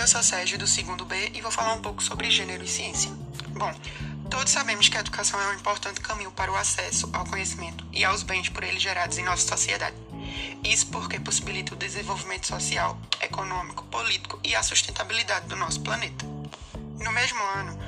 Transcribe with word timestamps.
eu 0.00 0.08
sou 0.08 0.22
Sérgio 0.22 0.58
do 0.58 0.66
segundo 0.66 1.04
B 1.04 1.30
e 1.34 1.42
vou 1.42 1.50
falar 1.50 1.74
um 1.74 1.82
pouco 1.82 2.02
sobre 2.02 2.30
gênero 2.30 2.64
e 2.64 2.66
ciência. 2.66 3.10
Bom, 3.48 3.70
todos 4.30 4.50
sabemos 4.50 4.88
que 4.88 4.96
a 4.96 5.00
educação 5.00 5.38
é 5.38 5.48
um 5.48 5.52
importante 5.52 6.00
caminho 6.00 6.30
para 6.30 6.50
o 6.50 6.56
acesso 6.56 7.10
ao 7.12 7.26
conhecimento 7.26 7.84
e 7.92 8.02
aos 8.02 8.22
bens 8.22 8.48
por 8.48 8.64
ele 8.64 8.80
gerados 8.80 9.18
em 9.18 9.22
nossa 9.22 9.46
sociedade. 9.46 9.94
Isso 10.64 10.86
porque 10.86 11.20
possibilita 11.20 11.74
o 11.74 11.76
desenvolvimento 11.76 12.46
social, 12.46 12.98
econômico, 13.20 13.84
político 13.84 14.40
e 14.42 14.54
a 14.54 14.62
sustentabilidade 14.62 15.48
do 15.48 15.56
nosso 15.56 15.82
planeta. 15.82 16.24
No 16.98 17.12
mesmo 17.12 17.42
ano, 17.54 17.78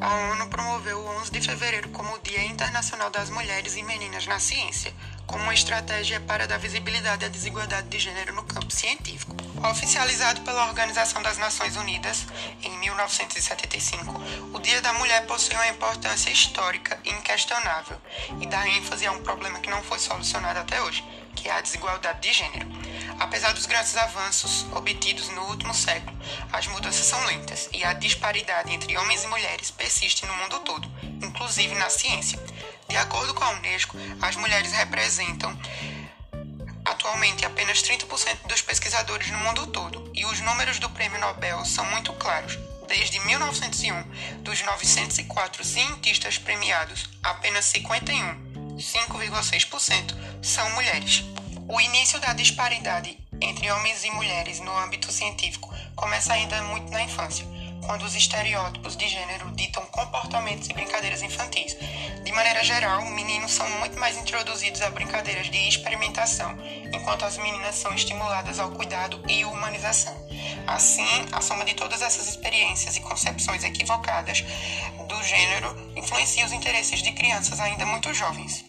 a 0.00 0.32
ONU 0.32 0.48
promoveu 0.48 0.98
o 0.98 1.20
11 1.20 1.30
de 1.30 1.40
fevereiro 1.40 1.88
como 1.90 2.16
o 2.16 2.18
Dia 2.18 2.44
Internacional 2.46 3.10
das 3.10 3.30
Mulheres 3.30 3.76
e 3.76 3.82
Meninas 3.84 4.26
na 4.26 4.40
Ciência, 4.40 4.92
como 5.28 5.44
uma 5.44 5.54
estratégia 5.54 6.18
para 6.20 6.46
dar 6.48 6.58
visibilidade 6.58 7.24
à 7.24 7.28
desigualdade 7.28 7.86
de 7.88 7.98
gênero 7.98 8.34
no 8.34 8.42
campo 8.44 8.72
científico. 8.72 9.36
Oficializado 9.70 10.40
pela 10.40 10.66
Organização 10.66 11.22
das 11.22 11.36
Nações 11.36 11.76
Unidas 11.76 12.26
em 12.62 12.76
1975, 12.78 14.20
o 14.54 14.58
Dia 14.58 14.80
da 14.80 14.94
Mulher 14.94 15.26
possui 15.26 15.54
uma 15.54 15.68
importância 15.68 16.30
histórica 16.30 16.98
inquestionável 17.04 17.98
e 18.40 18.46
dá 18.46 18.66
ênfase 18.68 19.06
a 19.06 19.12
um 19.12 19.22
problema 19.22 19.60
que 19.60 19.68
não 19.68 19.82
foi 19.82 19.98
solucionado 19.98 20.60
até 20.60 20.80
hoje, 20.80 21.04
que 21.36 21.48
é 21.48 21.52
a 21.52 21.60
desigualdade 21.60 22.20
de 22.20 22.32
gênero. 22.32 22.66
Apesar 23.20 23.52
dos 23.52 23.66
grandes 23.66 23.96
avanços 23.96 24.64
obtidos 24.72 25.28
no 25.28 25.42
último 25.48 25.74
século, 25.74 26.16
as 26.50 26.66
mudanças 26.68 27.04
são 27.04 27.22
lentas 27.26 27.68
e 27.72 27.84
a 27.84 27.92
disparidade 27.92 28.72
entre 28.72 28.96
homens 28.96 29.24
e 29.24 29.26
mulheres 29.26 29.70
persiste 29.70 30.24
no 30.24 30.34
mundo 30.34 30.60
todo, 30.60 30.90
inclusive 31.22 31.74
na 31.74 31.90
ciência. 31.90 32.38
De 32.88 32.96
acordo 32.96 33.34
com 33.34 33.44
a 33.44 33.50
Unesco, 33.50 33.96
as 34.22 34.34
mulheres 34.36 34.72
representam 34.72 35.56
atualmente 36.84 37.44
apenas 37.44 37.82
30% 37.82 38.46
dos 38.46 38.62
pesquisadores 38.62 39.30
no 39.30 39.38
mundo 39.38 39.66
todo, 39.66 40.10
e 40.14 40.24
os 40.24 40.40
números 40.40 40.78
do 40.78 40.88
Prêmio 40.90 41.20
Nobel 41.20 41.64
são 41.64 41.84
muito 41.90 42.12
claros. 42.14 42.58
Desde 42.88 43.20
1901, 43.20 44.40
dos 44.42 44.62
904 44.62 45.62
cientistas 45.62 46.38
premiados, 46.38 47.10
apenas 47.22 47.66
51, 47.66 48.76
5,6%, 48.78 50.14
são 50.42 50.70
mulheres. 50.70 51.22
O 51.68 51.78
início 51.82 52.18
da 52.18 52.32
disparidade 52.32 53.18
entre 53.40 53.70
homens 53.70 54.02
e 54.04 54.10
mulheres 54.10 54.58
no 54.60 54.76
âmbito 54.78 55.12
científico 55.12 55.72
começa 55.94 56.32
ainda 56.32 56.62
muito 56.62 56.90
na 56.90 57.02
infância, 57.02 57.46
quando 57.84 58.02
os 58.02 58.14
estereótipos 58.14 58.96
de 58.96 59.08
gênero 59.08 59.50
ditam 59.52 59.84
comportamentos 59.86 60.68
e 60.68 60.72
brincadeiras 60.72 61.22
infantis. 61.22 61.76
De 62.24 62.32
maneira 62.32 62.62
geral, 62.62 63.04
meninos 63.06 63.52
são 63.52 63.68
muito 63.78 63.98
mais 63.98 64.16
introduzidos 64.16 64.82
a 64.82 64.90
brincadeiras 64.90 65.50
de 65.50 65.68
experimentação, 65.68 66.56
enquanto 66.92 67.24
as 67.24 67.36
meninas 67.38 67.74
são 67.74 67.92
estimuladas 67.94 68.58
ao 68.58 68.70
cuidado 68.70 69.22
e 69.28 69.44
humanização. 69.44 70.14
Assim, 70.66 71.26
a 71.32 71.40
soma 71.40 71.64
de 71.64 71.74
todas 71.74 72.02
essas 72.02 72.28
experiências 72.28 72.96
e 72.96 73.00
concepções 73.00 73.64
equivocadas 73.64 74.44
do 75.08 75.22
gênero 75.24 75.74
influencia 75.96 76.44
os 76.44 76.52
interesses 76.52 77.02
de 77.02 77.12
crianças 77.12 77.58
ainda 77.60 77.86
muito 77.86 78.12
jovens. 78.12 78.64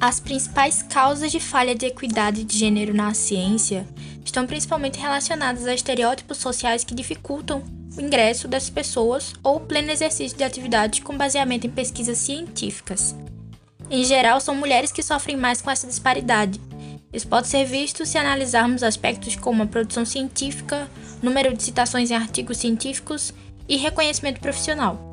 As 0.00 0.18
principais 0.18 0.82
causas 0.82 1.30
de 1.30 1.38
falha 1.38 1.74
de 1.74 1.84
equidade 1.84 2.42
de 2.42 2.56
gênero 2.56 2.94
na 2.94 3.12
ciência 3.12 3.86
estão 4.24 4.46
principalmente 4.46 4.98
relacionadas 4.98 5.66
a 5.66 5.74
estereótipos 5.74 6.38
sociais 6.38 6.82
que 6.82 6.94
dificultam 6.94 7.62
o 7.94 8.00
ingresso 8.00 8.48
das 8.48 8.70
pessoas 8.70 9.34
ou 9.42 9.56
o 9.56 9.60
pleno 9.60 9.90
exercício 9.90 10.38
de 10.38 10.42
atividades 10.42 11.00
com 11.00 11.18
baseamento 11.18 11.66
em 11.66 11.70
pesquisas 11.70 12.16
científicas. 12.16 13.14
Em 13.90 14.02
geral, 14.02 14.40
são 14.40 14.54
mulheres 14.54 14.90
que 14.90 15.02
sofrem 15.02 15.36
mais 15.36 15.60
com 15.60 15.70
essa 15.70 15.86
disparidade. 15.86 16.58
Isso 17.12 17.28
pode 17.28 17.48
ser 17.48 17.66
visto 17.66 18.06
se 18.06 18.16
analisarmos 18.16 18.82
aspectos 18.82 19.36
como 19.36 19.64
a 19.64 19.66
produção 19.66 20.06
científica, 20.06 20.88
número 21.20 21.54
de 21.54 21.62
citações 21.62 22.10
em 22.10 22.14
artigos 22.14 22.56
científicos 22.56 23.34
e 23.68 23.76
reconhecimento 23.76 24.40
profissional. 24.40 25.09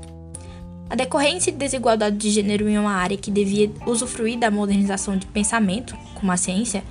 A 0.89 0.95
decorrência 0.95 1.51
de 1.51 1.57
desigualdade 1.57 2.15
de 2.15 2.29
gênero 2.29 2.69
em 2.69 2.77
uma 2.77 2.93
área 2.93 3.17
que 3.17 3.29
devia 3.29 3.69
usufruir 3.85 4.39
da 4.39 4.49
modernização 4.49 5.17
de 5.17 5.25
pensamento, 5.25 5.97
como 6.15 6.31
a 6.31 6.37
ciência, 6.37 6.83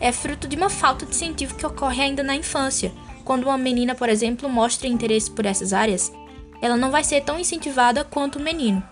é 0.00 0.10
fruto 0.10 0.48
de 0.48 0.56
uma 0.56 0.70
falta 0.70 1.04
de 1.04 1.12
incentivo 1.12 1.54
que 1.54 1.66
ocorre 1.66 2.02
ainda 2.02 2.22
na 2.22 2.34
infância. 2.34 2.90
Quando 3.24 3.44
uma 3.44 3.58
menina, 3.58 3.94
por 3.94 4.08
exemplo, 4.08 4.48
mostra 4.48 4.88
interesse 4.88 5.30
por 5.30 5.44
essas 5.44 5.72
áreas, 5.72 6.10
ela 6.60 6.76
não 6.76 6.90
vai 6.90 7.04
ser 7.04 7.20
tão 7.22 7.38
incentivada 7.38 8.04
quanto 8.04 8.38
o 8.38 8.42
menino. 8.42 8.82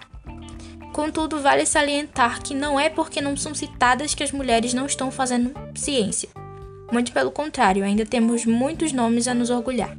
Contudo, 0.92 1.40
vale 1.40 1.64
salientar 1.64 2.42
que 2.42 2.54
não 2.54 2.78
é 2.78 2.90
porque 2.90 3.20
não 3.20 3.36
são 3.36 3.54
citadas 3.54 4.14
que 4.14 4.22
as 4.22 4.32
mulheres 4.32 4.74
não 4.74 4.86
estão 4.86 5.10
fazendo 5.10 5.52
ciência. 5.74 6.28
Muito 6.92 7.12
pelo 7.12 7.30
contrário, 7.30 7.84
ainda 7.84 8.04
temos 8.04 8.44
muitos 8.44 8.92
nomes 8.92 9.26
a 9.26 9.34
nos 9.34 9.50
orgulhar. 9.50 9.96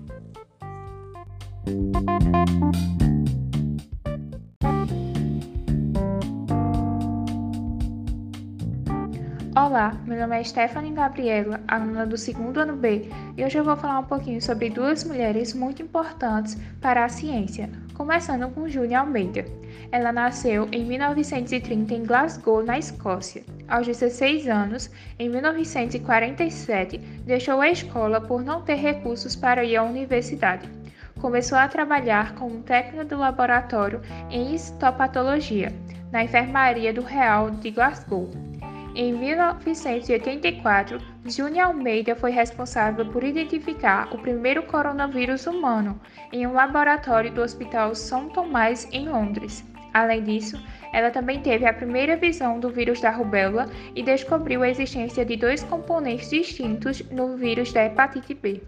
Olá, 9.72 9.96
meu 10.06 10.20
nome 10.20 10.38
é 10.38 10.44
Stephanie 10.44 10.92
Gabriela, 10.92 11.62
aluna 11.66 12.06
do 12.06 12.18
segundo 12.18 12.60
ano 12.60 12.76
B, 12.76 13.10
e 13.38 13.46
hoje 13.46 13.58
eu 13.58 13.64
vou 13.64 13.78
falar 13.78 14.00
um 14.00 14.04
pouquinho 14.04 14.42
sobre 14.42 14.70
duas 14.70 15.06
mulheres 15.06 15.54
muito 15.54 15.82
importantes 15.82 16.58
para 16.82 17.06
a 17.06 17.08
ciência, 17.08 17.70
começando 17.94 18.54
com 18.54 18.68
Júlia 18.68 19.00
Almeida. 19.00 19.46
Ela 19.90 20.12
nasceu 20.12 20.68
em 20.74 20.84
1930 20.84 21.94
em 21.94 22.04
Glasgow, 22.04 22.62
na 22.62 22.78
Escócia. 22.78 23.46
Aos 23.66 23.88
16 23.88 24.46
anos, 24.50 24.92
em 25.18 25.30
1947, 25.30 26.98
deixou 27.26 27.62
a 27.62 27.70
escola 27.70 28.20
por 28.20 28.44
não 28.44 28.64
ter 28.64 28.76
recursos 28.76 29.38
para 29.38 29.64
ir 29.64 29.78
à 29.78 29.84
universidade. 29.84 30.70
Começou 31.22 31.58
a 31.58 31.70
trabalhar 31.70 32.36
como 32.36 32.62
técnica 32.62 33.06
do 33.06 33.18
laboratório 33.18 34.02
em 34.30 34.54
histopatologia, 34.54 35.72
na 36.12 36.26
enfermaria 36.26 36.94
do 36.94 37.02
Real 37.02 37.50
de 37.52 37.72
Glasgow. 37.72 38.51
Em 38.94 39.14
1984, 39.14 41.00
Júnior 41.26 41.68
Almeida 41.68 42.14
foi 42.14 42.32
responsável 42.32 43.06
por 43.06 43.24
identificar 43.24 44.14
o 44.14 44.18
primeiro 44.18 44.64
coronavírus 44.64 45.48
humano 45.48 46.00
em 46.32 46.46
um 46.46 46.52
laboratório 46.52 47.32
do 47.32 47.42
Hospital 47.42 47.96
São 47.96 48.28
Tomás, 48.28 48.88
em 48.92 49.08
Londres. 49.08 49.64
Além 49.94 50.24
disso, 50.24 50.62
ela 50.94 51.10
também 51.10 51.40
teve 51.42 51.66
a 51.66 51.74
primeira 51.74 52.18
visão 52.18 52.60
do 52.60 52.70
vírus 52.70 53.00
da 53.00 53.12
rubéola 53.12 53.70
e 53.96 54.04
descobriu 54.04 54.62
a 54.62 54.70
existência 54.70 55.24
de 55.24 55.38
dois 55.38 55.64
componentes 55.64 56.30
distintos 56.30 57.02
no 57.10 57.38
vírus 57.38 57.72
da 57.72 57.86
hepatite 57.86 58.34
B. 58.34 58.62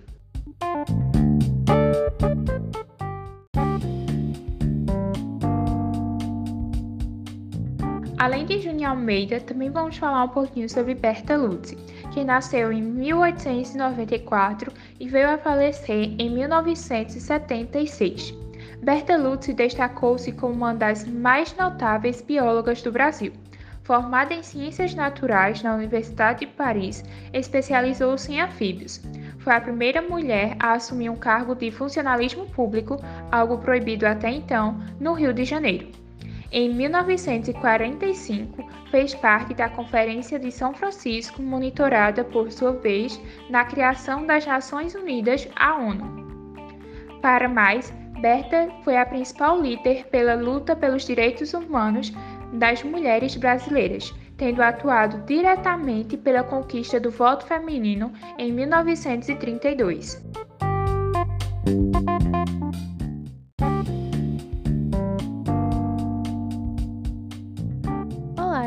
Além 8.23 8.45
de 8.45 8.61
Júnior 8.61 8.91
Almeida, 8.91 9.41
também 9.41 9.69
vamos 9.69 9.97
falar 9.97 10.23
um 10.23 10.29
pouquinho 10.29 10.69
sobre 10.69 10.95
Berta 10.95 11.35
Lutz, 11.35 11.75
que 12.13 12.23
nasceu 12.23 12.71
em 12.71 12.81
1894 12.81 14.71
e 14.97 15.09
veio 15.09 15.29
a 15.29 15.37
falecer 15.37 16.15
em 16.17 16.29
1976. 16.29 18.33
Berta 18.81 19.17
Lutz 19.17 19.53
destacou-se 19.53 20.31
como 20.31 20.53
uma 20.53 20.73
das 20.73 21.05
mais 21.05 21.53
notáveis 21.57 22.21
biólogas 22.21 22.81
do 22.81 22.93
Brasil. 22.93 23.33
Formada 23.83 24.33
em 24.33 24.41
Ciências 24.41 24.95
Naturais 24.95 25.61
na 25.61 25.75
Universidade 25.75 26.45
de 26.45 26.47
Paris, 26.47 27.03
especializou-se 27.33 28.31
em 28.31 28.39
anfíbios. 28.39 29.01
Foi 29.39 29.51
a 29.51 29.59
primeira 29.59 30.01
mulher 30.01 30.55
a 30.61 30.71
assumir 30.71 31.09
um 31.09 31.17
cargo 31.17 31.55
de 31.55 31.69
funcionalismo 31.71 32.45
público, 32.45 32.95
algo 33.29 33.57
proibido 33.57 34.07
até 34.07 34.31
então, 34.31 34.79
no 34.97 35.11
Rio 35.11 35.33
de 35.33 35.43
Janeiro. 35.43 36.02
Em 36.55 36.69
1945, 36.71 38.63
fez 38.91 39.15
parte 39.15 39.55
da 39.55 39.67
Conferência 39.67 40.37
de 40.37 40.51
São 40.51 40.71
Francisco, 40.71 41.41
monitorada 41.41 42.23
por 42.23 42.51
sua 42.51 42.73
vez 42.73 43.19
na 43.49 43.65
criação 43.65 44.23
das 44.27 44.45
Nações 44.45 44.93
Unidas, 44.93 45.49
a 45.55 45.75
ONU. 45.75 46.05
Para 47.23 47.49
mais, 47.49 47.91
Berta 48.21 48.69
foi 48.83 48.97
a 48.97 49.05
principal 49.05 49.59
líder 49.59 50.05
pela 50.11 50.35
luta 50.35 50.75
pelos 50.75 51.07
direitos 51.07 51.55
humanos 51.55 52.13
das 52.53 52.83
mulheres 52.83 53.35
brasileiras, 53.35 54.13
tendo 54.37 54.61
atuado 54.61 55.25
diretamente 55.25 56.15
pela 56.15 56.43
conquista 56.43 56.99
do 56.99 57.09
voto 57.09 57.47
feminino 57.47 58.13
em 58.37 58.51
1932. 58.51 60.21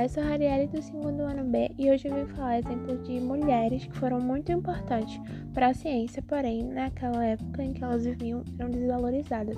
Eu 0.02 0.08
sou 0.08 0.22
a 0.22 0.26
Arielle 0.26 0.66
do 0.66 0.82
segundo 0.82 1.22
ano 1.22 1.44
B 1.44 1.70
e 1.78 1.90
hoje 1.90 2.08
eu 2.08 2.14
vim 2.14 2.26
falar 2.34 2.58
exemplos 2.58 3.02
de 3.06 3.18
mulheres 3.18 3.86
que 3.86 3.96
foram 3.96 4.20
muito 4.20 4.52
importantes 4.52 5.18
para 5.54 5.68
a 5.68 5.74
ciência, 5.74 6.22
porém, 6.22 6.64
naquela 6.64 7.24
época 7.24 7.62
em 7.62 7.72
que 7.72 7.82
elas 7.82 8.04
viviam, 8.04 8.44
eram 8.58 8.70
desvalorizadas. 8.70 9.56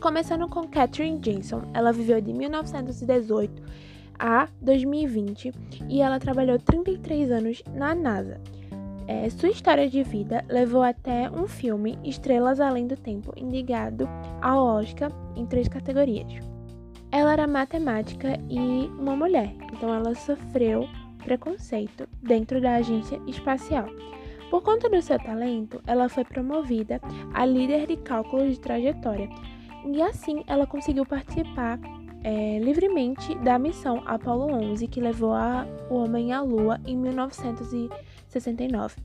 Começando 0.00 0.48
com 0.48 0.66
Catherine 0.66 1.20
Jensen, 1.22 1.60
ela 1.74 1.92
viveu 1.92 2.20
de 2.20 2.32
1918 2.32 3.62
a 4.18 4.48
2020 4.62 5.52
e 5.88 6.00
ela 6.00 6.18
trabalhou 6.18 6.58
33 6.58 7.30
anos 7.30 7.62
na 7.74 7.94
NASA. 7.94 8.40
É, 9.06 9.28
sua 9.28 9.50
história 9.50 9.90
de 9.90 10.02
vida 10.02 10.44
levou 10.48 10.82
até 10.82 11.30
um 11.30 11.46
filme, 11.46 11.98
Estrelas 12.02 12.60
Além 12.60 12.86
do 12.86 12.96
Tempo, 12.96 13.34
indicado 13.36 14.08
ao 14.40 14.64
Oscar 14.64 15.12
em 15.36 15.44
três 15.44 15.68
categorias. 15.68 16.49
Ela 17.12 17.32
era 17.32 17.46
matemática 17.46 18.38
e 18.48 18.86
uma 18.98 19.16
mulher, 19.16 19.54
então 19.72 19.92
ela 19.92 20.14
sofreu 20.14 20.88
preconceito 21.24 22.08
dentro 22.22 22.60
da 22.60 22.76
agência 22.76 23.20
espacial. 23.26 23.86
Por 24.50 24.62
conta 24.62 24.88
do 24.88 25.02
seu 25.02 25.18
talento, 25.18 25.82
ela 25.86 26.08
foi 26.08 26.24
promovida 26.24 27.00
a 27.34 27.44
líder 27.44 27.86
de 27.86 27.96
cálculo 27.96 28.48
de 28.48 28.58
trajetória 28.58 29.28
e 29.86 30.02
assim 30.02 30.42
ela 30.46 30.66
conseguiu 30.66 31.06
participar 31.06 31.78
é, 32.22 32.58
livremente 32.58 33.34
da 33.36 33.58
missão 33.58 34.02
Apollo 34.06 34.52
11 34.72 34.86
que 34.88 35.00
levou 35.00 35.32
a, 35.32 35.66
o 35.88 35.94
homem 35.94 36.32
à 36.32 36.42
Lua 36.42 36.78
em 36.86 36.94
1969. 36.96 38.96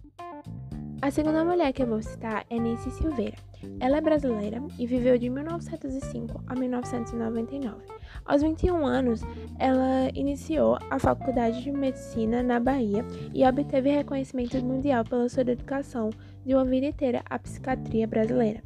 A 1.01 1.11
segunda 1.11 1.45
mulher 1.45 1.71
que 1.71 1.83
eu 1.83 1.87
vou 1.87 2.01
citar 2.01 2.45
é 2.49 2.59
Nancy 2.59 2.89
Silveira. 2.91 3.37
Ela 3.79 3.97
é 3.97 4.01
brasileira 4.01 4.61
e 4.79 4.87
viveu 4.87 5.17
de 5.17 5.29
1905 5.29 6.43
a 6.47 6.55
1999. 6.55 7.94
Aos 8.25 8.41
21 8.41 8.83
anos, 8.87 9.21
ela 9.59 10.09
iniciou 10.15 10.79
a 10.89 10.97
Faculdade 10.97 11.61
de 11.61 11.71
Medicina 11.71 12.41
na 12.41 12.59
Bahia 12.59 13.05
e 13.31 13.45
obteve 13.45 13.91
reconhecimento 13.91 14.57
mundial 14.65 15.03
pela 15.03 15.29
sua 15.29 15.43
dedicação 15.43 16.09
de 16.43 16.55
uma 16.55 16.65
vida 16.65 16.87
inteira 16.87 17.21
à 17.29 17.37
psiquiatria 17.37 18.07
brasileira. 18.07 18.63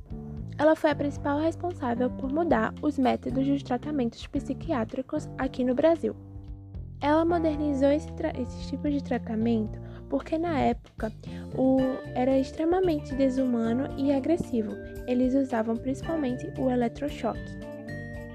Ela 0.57 0.77
foi 0.77 0.91
a 0.91 0.95
principal 0.95 1.39
responsável 1.39 2.09
por 2.09 2.31
mudar 2.31 2.73
os 2.81 2.97
métodos 2.97 3.45
dos 3.45 3.61
tratamentos 3.61 4.25
psiquiátricos 4.27 5.29
aqui 5.38 5.65
no 5.65 5.75
Brasil. 5.75 6.15
Ela 7.01 7.25
modernizou 7.25 7.91
esse 7.91 8.09
esses 8.39 8.67
tipos 8.67 8.94
de 8.94 9.03
tratamento 9.03 9.77
porque 10.09 10.38
na 10.38 10.57
época 10.59 11.12
o 11.55 11.77
era 12.15 12.38
extremamente 12.38 13.13
desumano 13.13 13.89
e 13.97 14.12
agressivo. 14.12 14.71
Eles 15.05 15.35
usavam 15.35 15.77
principalmente 15.77 16.51
o 16.57 16.69
eletrochoque. 16.69 17.69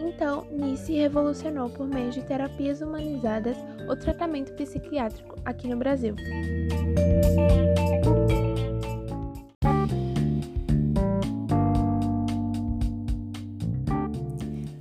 Então, 0.05 0.47
Nice 0.51 0.93
revolucionou 0.93 1.71
por 1.71 1.87
meio 1.89 2.11
de 2.11 2.23
terapias 2.23 2.83
humanizadas 2.83 3.57
o 3.89 3.97
tratamento 3.97 4.53
psiquiátrico 4.53 5.37
aqui 5.47 5.67
no 5.67 5.79
Brasil. 5.79 6.15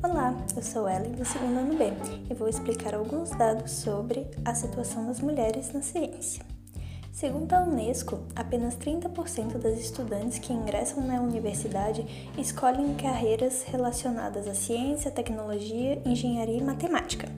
Olá, 0.04 0.36
eu 0.56 0.62
sou 0.62 0.90
Ellen 0.90 1.14
do 1.14 1.24
segundo 1.24 1.58
ano 1.58 1.78
B 1.78 1.86
e 2.30 2.34
vou 2.34 2.50
explicar 2.50 2.94
alguns 2.94 3.30
dados 3.32 3.72
sobre 3.72 4.28
a 4.44 4.54
situação 4.54 5.08
das 5.08 5.22
mulheres 5.22 5.72
na 5.72 5.82
ciência. 5.82 6.53
Segundo 7.14 7.54
a 7.54 7.62
Unesco, 7.62 8.22
apenas 8.36 8.76
30% 8.76 9.60
das 9.60 9.80
estudantes 9.80 10.40
que 10.40 10.52
ingressam 10.52 11.06
na 11.06 11.22
universidade 11.22 12.04
escolhem 12.40 12.96
carreiras 12.96 13.62
relacionadas 13.68 14.48
à 14.48 14.56
ciência, 14.56 15.12
tecnologia, 15.12 16.02
engenharia 16.04 16.58
e 16.58 16.64
matemática. 16.64 17.30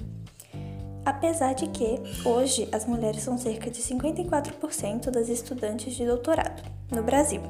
Apesar 1.03 1.53
de 1.55 1.67
que, 1.67 1.99
hoje, 2.23 2.69
as 2.71 2.85
mulheres 2.85 3.21
são 3.21 3.37
cerca 3.37 3.69
de 3.69 3.81
54% 3.81 5.11
das 5.11 5.27
estudantes 5.27 5.93
de 5.93 6.05
doutorado 6.05 6.63
no 6.89 7.03
Brasil. 7.03 7.41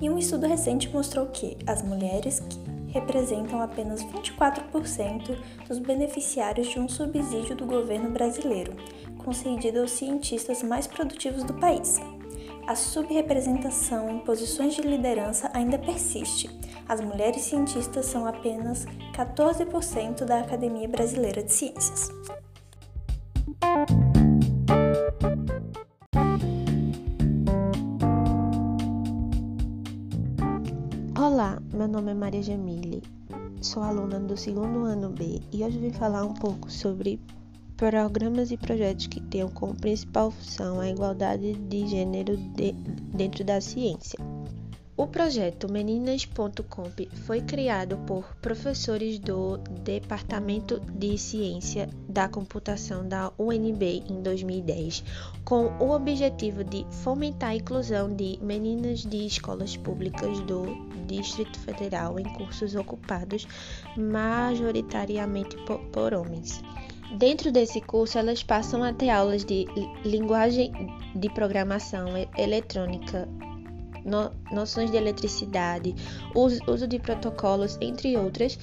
E 0.00 0.08
um 0.08 0.18
estudo 0.18 0.46
recente 0.46 0.88
mostrou 0.90 1.26
que 1.26 1.58
as 1.66 1.82
mulheres 1.82 2.38
que 2.38 2.76
representam 2.96 3.60
apenas 3.60 4.02
24% 4.04 5.36
dos 5.68 5.78
beneficiários 5.78 6.68
de 6.68 6.78
um 6.78 6.88
subsídio 6.88 7.56
do 7.56 7.66
governo 7.66 8.10
brasileiro, 8.10 8.74
concedido 9.26 9.80
aos 9.80 9.90
cientistas 9.90 10.62
mais 10.62 10.86
produtivos 10.86 11.42
do 11.42 11.52
país. 11.54 11.96
A 12.64 12.76
subrepresentação 12.76 14.08
em 14.08 14.20
posições 14.20 14.76
de 14.76 14.82
liderança 14.82 15.50
ainda 15.52 15.76
persiste. 15.76 16.48
As 16.88 17.00
mulheres 17.00 17.42
cientistas 17.42 18.06
são 18.06 18.24
apenas 18.24 18.86
14% 19.16 20.24
da 20.24 20.38
Academia 20.38 20.88
Brasileira 20.88 21.42
de 21.42 21.52
Ciências. 21.52 22.08
Olá, 31.18 31.60
meu 31.72 31.88
nome 31.88 32.12
é 32.12 32.14
Maria 32.14 32.42
Jamile, 32.42 33.02
sou 33.60 33.82
aluna 33.82 34.20
do 34.20 34.36
segundo 34.36 34.84
ano 34.84 35.10
B 35.10 35.40
e 35.52 35.64
hoje 35.64 35.78
vim 35.78 35.90
falar 35.90 36.24
um 36.24 36.34
pouco 36.34 36.70
sobre 36.70 37.20
programas 37.76 38.50
e 38.50 38.56
projetos 38.56 39.06
que 39.06 39.20
tenham 39.20 39.48
como 39.48 39.74
principal 39.74 40.30
função 40.30 40.80
a 40.80 40.88
igualdade 40.88 41.52
de 41.52 41.86
gênero 41.86 42.36
de, 42.36 42.72
dentro 42.72 43.44
da 43.44 43.60
ciência. 43.60 44.18
O 44.98 45.06
projeto 45.06 45.70
Meninas.comp 45.70 47.00
foi 47.26 47.42
criado 47.42 47.98
por 48.06 48.34
professores 48.36 49.18
do 49.18 49.58
Departamento 49.84 50.80
de 50.80 51.18
Ciência 51.18 51.90
da 52.08 52.26
Computação 52.30 53.06
da 53.06 53.30
UNB 53.38 54.04
em 54.08 54.22
2010, 54.22 55.04
com 55.44 55.66
o 55.78 55.90
objetivo 55.90 56.64
de 56.64 56.86
fomentar 57.02 57.50
a 57.50 57.56
inclusão 57.56 58.10
de 58.16 58.38
meninas 58.40 59.00
de 59.00 59.26
escolas 59.26 59.76
públicas 59.76 60.40
do 60.40 60.64
Distrito 61.06 61.58
Federal 61.58 62.18
em 62.18 62.24
cursos 62.32 62.74
ocupados 62.74 63.46
majoritariamente 63.98 65.58
por, 65.66 65.78
por 65.90 66.14
homens. 66.14 66.62
Dentro 67.12 67.52
desse 67.52 67.80
curso, 67.80 68.18
elas 68.18 68.42
passam 68.42 68.82
a 68.82 68.92
ter 68.92 69.10
aulas 69.10 69.44
de 69.44 69.66
linguagem 70.04 70.72
de 71.14 71.28
programação 71.30 72.08
eletrônica, 72.36 73.28
no, 74.04 74.30
noções 74.52 74.90
de 74.90 74.96
eletricidade, 74.96 75.94
uso, 76.34 76.60
uso, 76.68 76.86
de 76.86 76.98
protocolos, 76.98 77.78
entre 77.80 78.16
outras, 78.16 78.58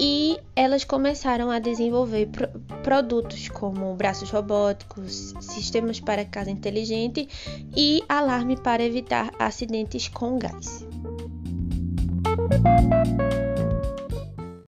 e 0.00 0.38
elas 0.54 0.84
começaram 0.84 1.50
a 1.50 1.58
desenvolver 1.58 2.26
pro, 2.26 2.48
produtos 2.82 3.48
como 3.48 3.94
braços 3.94 4.30
robóticos, 4.30 5.34
sistemas 5.40 5.98
para 5.98 6.24
casa 6.24 6.50
inteligente 6.50 7.28
e 7.76 8.02
alarme 8.08 8.56
para 8.56 8.82
evitar 8.82 9.30
acidentes 9.38 10.08
com 10.08 10.38
gás. 10.38 10.86